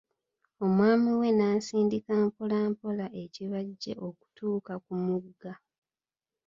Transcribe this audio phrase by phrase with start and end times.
[0.65, 5.53] Omwami we n'asindika mpola mpola ekibajje okutuuka ku mugga.